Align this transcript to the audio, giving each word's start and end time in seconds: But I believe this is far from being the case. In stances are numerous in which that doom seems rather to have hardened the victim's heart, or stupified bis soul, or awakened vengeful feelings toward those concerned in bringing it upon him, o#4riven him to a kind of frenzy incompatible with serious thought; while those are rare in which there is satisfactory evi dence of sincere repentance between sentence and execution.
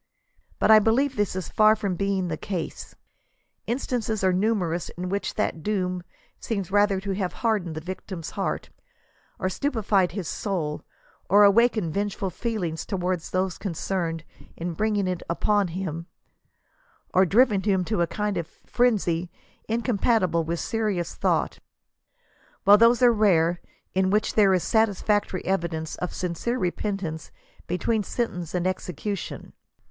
But 0.57 0.71
I 0.71 0.79
believe 0.79 1.15
this 1.15 1.35
is 1.35 1.47
far 1.47 1.75
from 1.75 1.93
being 1.95 2.27
the 2.27 2.35
case. 2.35 2.95
In 3.67 3.77
stances 3.77 4.23
are 4.23 4.33
numerous 4.33 4.89
in 4.89 5.09
which 5.09 5.35
that 5.35 5.61
doom 5.61 6.01
seems 6.39 6.71
rather 6.71 6.99
to 7.01 7.11
have 7.11 7.33
hardened 7.45 7.75
the 7.75 7.81
victim's 7.81 8.31
heart, 8.31 8.71
or 9.37 9.47
stupified 9.47 10.11
bis 10.15 10.27
soul, 10.27 10.81
or 11.29 11.43
awakened 11.43 11.93
vengeful 11.93 12.31
feelings 12.31 12.83
toward 12.83 13.19
those 13.19 13.59
concerned 13.59 14.23
in 14.57 14.73
bringing 14.73 15.05
it 15.07 15.21
upon 15.29 15.67
him, 15.67 16.07
o#4riven 17.13 17.63
him 17.63 17.85
to 17.85 18.01
a 18.01 18.07
kind 18.07 18.37
of 18.39 18.47
frenzy 18.65 19.29
incompatible 19.69 20.43
with 20.43 20.59
serious 20.59 21.13
thought; 21.13 21.59
while 22.63 22.79
those 22.79 23.03
are 23.03 23.13
rare 23.13 23.61
in 23.93 24.09
which 24.09 24.33
there 24.33 24.51
is 24.55 24.63
satisfactory 24.63 25.43
evi 25.43 25.69
dence 25.69 25.95
of 25.97 26.11
sincere 26.11 26.57
repentance 26.57 27.29
between 27.67 28.01
sentence 28.01 28.55
and 28.55 28.65
execution. 28.65 29.53